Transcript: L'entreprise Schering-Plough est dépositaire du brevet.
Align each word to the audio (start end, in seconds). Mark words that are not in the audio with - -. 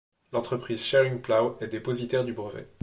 L'entreprise 0.31 0.83
Schering-Plough 0.83 1.57
est 1.61 1.67
dépositaire 1.67 2.25
du 2.25 2.33
brevet. 2.33 2.67